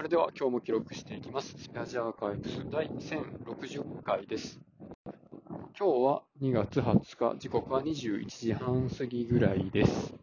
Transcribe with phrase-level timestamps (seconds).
[0.00, 1.54] それでは今日も記録していきます。
[1.58, 4.58] スペアジアアーカイブス第1060回です。
[5.46, 10.14] 今日は2月20日、時刻は21時半過ぎぐらいです。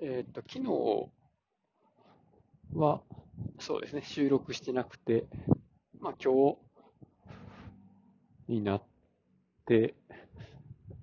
[0.00, 0.68] えーっと、昨日
[2.78, 3.02] は、
[3.58, 5.26] そうですね、収録してなくて、
[5.98, 6.54] まあ今
[8.46, 8.82] 日になっ
[9.66, 9.96] て、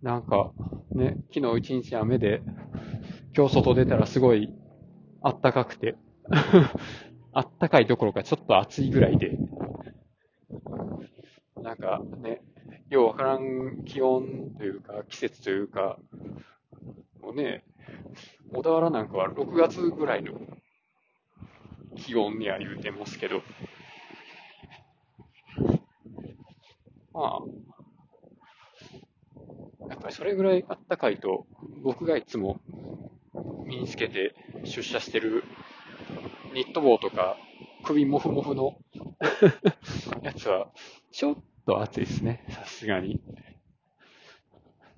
[0.02, 0.54] なんか
[0.92, 2.42] ね、昨日一日雨で、
[3.36, 4.54] 今日外出たらすごい
[5.26, 5.96] あったかくて、
[7.34, 9.40] あったかいどころかちょっと暑いぐらいで、
[11.60, 12.44] なんかね、
[12.92, 15.98] ようわからん気温というか、季節というか、
[17.22, 17.64] もうね、
[18.54, 20.40] 小田原なんかは6月ぐらいの
[21.96, 23.42] 気温には言うてますけど、
[27.14, 27.42] まあ、
[29.90, 31.48] やっぱりそれぐらいあったかいと、
[31.82, 32.60] 僕がいつも
[33.66, 35.44] 身につけて出社してる
[36.54, 37.38] ニット帽とか
[37.84, 38.78] 首モフモフの
[40.24, 40.72] やつは
[41.12, 43.22] ちょっと暑いですね、さすがに。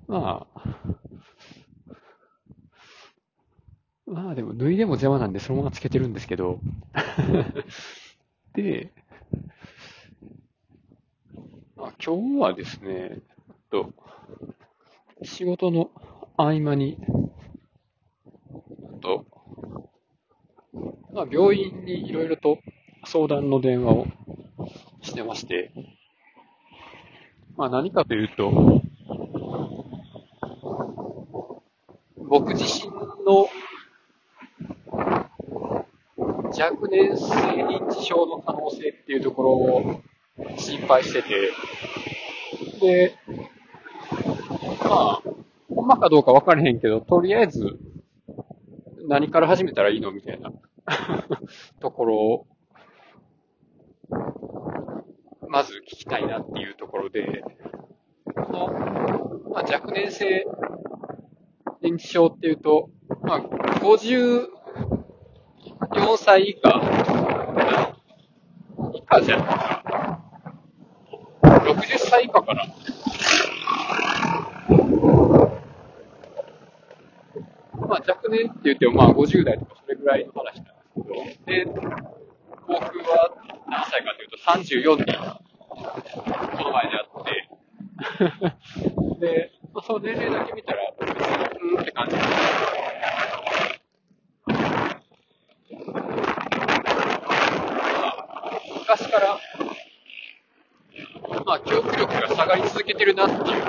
[0.08, 0.88] まあ、
[4.06, 6.62] まあでも脱いでも邪魔なんでそのままつけてるんですけど、
[8.56, 8.94] で、
[11.76, 13.22] まあ、今日はですね、
[13.70, 13.92] と
[15.24, 15.92] 仕事の
[16.38, 16.98] 合間に、
[19.08, 19.26] と、
[21.14, 22.60] まあ、病院にいろいろと
[23.06, 24.08] 相談の電話を
[25.02, 25.72] してまして、
[27.56, 28.82] まあ何かというと、
[32.18, 32.92] 僕自身
[33.26, 33.48] の
[36.50, 37.34] 若年性
[37.64, 40.02] 認知症の可能性っていうところを
[40.58, 41.52] 心配してて、
[42.82, 43.16] で、
[44.84, 45.24] まあ、
[45.70, 47.80] ほんまかどうかわからへんけど、とりあえず
[49.08, 50.52] 何から始めたらいいのみたいな
[51.80, 52.46] ところを、
[55.48, 57.42] まず聞きたいなっていうところで、
[58.36, 58.68] この、
[59.50, 60.46] まあ、若年性
[61.82, 62.90] 認知症っていうと、
[63.22, 63.40] まあ、
[63.80, 64.48] 54
[66.18, 66.82] 歳以下、
[68.94, 70.22] 以下じゃないか。
[71.44, 72.64] 60歳以下かな。
[78.18, 81.14] まあ、若年って言っても、まあ、50代とかそれぐらいの話なんですけど、
[81.46, 81.66] で、
[82.68, 83.36] 僕は
[83.68, 85.06] 何歳かというと34に、
[86.58, 87.50] この前であって、
[89.20, 91.16] で、まあ、その年齢だけ見たら、別に、
[91.74, 92.28] うーんって感じです
[98.80, 99.40] 昔から、
[101.46, 103.64] まあ、記憶力が下がり続けてるなっていう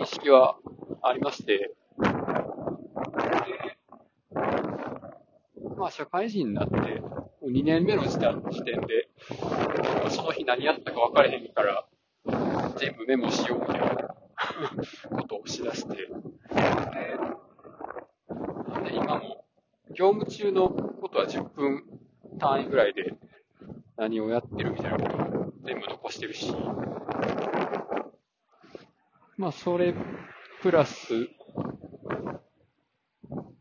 [0.00, 0.56] 認識は
[1.02, 1.74] ありまして、
[5.82, 6.76] まあ、社会人になって、
[7.44, 9.08] 2年目の時点時点で、
[10.10, 11.88] その日何やったか分からへんから、
[12.76, 14.14] 全部メモしようみたいな
[15.10, 16.08] ことをしだして、で、
[18.68, 19.44] なんで今も、
[19.92, 21.82] 業務中のことは10分
[22.38, 23.16] 単位ぐらいで
[23.96, 26.54] 何をやってるみたいなことを全部残してるし、
[29.36, 29.96] まあ、それ、
[30.60, 31.08] プラス、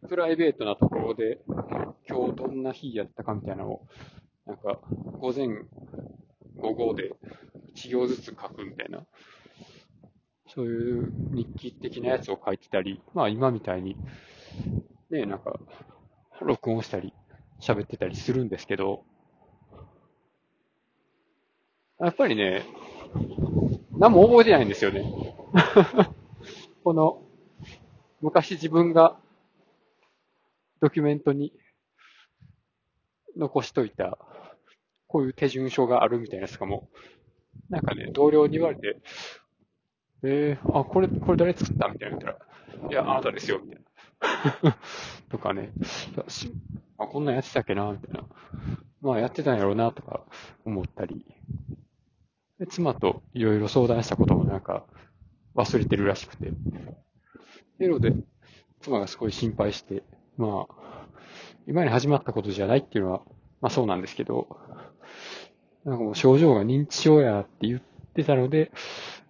[0.07, 1.39] プライベートなところで、
[2.11, 3.87] 今日どんな日やったかみたいなのを、
[4.45, 4.79] なんか、
[5.19, 5.47] 午前、
[6.57, 7.13] 午後で
[7.73, 9.05] 一行ずつ書くみたいな、
[10.47, 13.95] そういう日記的なやつを書いてたり、まあ今みたいに、
[15.09, 15.57] ね、なんか、
[16.41, 17.13] 録音したり、
[17.61, 19.05] 喋ってたりするんですけど、
[21.99, 22.63] やっぱりね、
[23.97, 25.05] 何も覚えてないんですよね。
[26.83, 27.21] この、
[28.21, 29.19] 昔自分が
[30.81, 31.53] ドキュメントに
[33.41, 34.19] 残しといた、
[35.07, 36.89] こういう手順書があるみたいなやつかも、
[37.69, 39.01] なんかね、同僚に言われて、
[40.23, 42.39] えー、あ、これ、これ誰作ったみたいな言った
[42.85, 43.81] ら、いや、あなたですよ、みたい
[44.61, 44.77] な。
[45.29, 45.71] とかね、
[46.99, 48.27] あ、こんなんやってたっけな、みたいな。
[49.01, 50.23] まあ、やってたんやろうな、とか
[50.63, 51.25] 思ったり。
[52.59, 54.85] で妻といろいろ相談したこともなんか
[55.55, 56.49] 忘れてるらしくて。
[56.49, 56.53] っ
[57.79, 58.13] ていうので、
[58.81, 60.03] 妻がすごい心配して、
[60.37, 61.00] まあ、
[61.71, 63.21] 今に始まったことじゃないっていうのは、
[63.61, 64.57] まあそうなんですけど、
[65.85, 67.81] なんかもう症状が認知症やって言っ
[68.13, 68.73] てたので、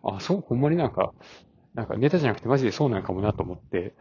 [0.03, 1.13] あ、そう、ほんまになんか、
[1.75, 3.93] なんかネタじゃなくてマジでそうなんかもなと思って、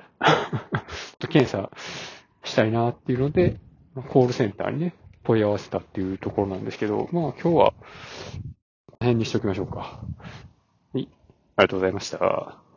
[1.19, 1.70] と検査
[2.42, 3.60] したいなっていうので、
[4.08, 7.76] コールセンターにね、問い合わせたっていうところなんですけど、まあ今日は、こ
[8.92, 10.00] の辺にしておきましょうか。
[10.94, 11.08] はい、あり
[11.56, 12.69] がとうございました。